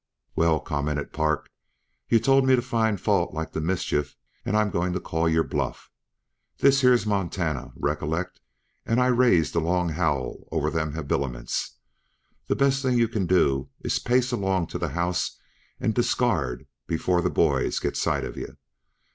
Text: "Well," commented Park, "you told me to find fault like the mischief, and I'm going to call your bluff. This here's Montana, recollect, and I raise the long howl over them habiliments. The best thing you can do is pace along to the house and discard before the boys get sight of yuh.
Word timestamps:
"Well," 0.35 0.59
commented 0.59 1.13
Park, 1.13 1.47
"you 2.09 2.17
told 2.19 2.43
me 2.43 2.55
to 2.55 2.61
find 2.63 2.99
fault 2.99 3.35
like 3.35 3.51
the 3.51 3.61
mischief, 3.61 4.15
and 4.43 4.57
I'm 4.57 4.71
going 4.71 4.93
to 4.93 4.99
call 4.99 5.29
your 5.29 5.43
bluff. 5.43 5.91
This 6.57 6.81
here's 6.81 7.05
Montana, 7.05 7.71
recollect, 7.75 8.41
and 8.83 8.99
I 8.99 9.05
raise 9.05 9.51
the 9.51 9.61
long 9.61 9.89
howl 9.89 10.47
over 10.51 10.71
them 10.71 10.93
habiliments. 10.93 11.77
The 12.47 12.55
best 12.55 12.81
thing 12.81 12.97
you 12.97 13.07
can 13.07 13.27
do 13.27 13.69
is 13.81 13.99
pace 13.99 14.31
along 14.31 14.65
to 14.73 14.79
the 14.79 14.89
house 14.89 15.37
and 15.79 15.93
discard 15.93 16.65
before 16.87 17.21
the 17.21 17.29
boys 17.29 17.77
get 17.77 17.95
sight 17.95 18.23
of 18.25 18.35
yuh. 18.37 18.55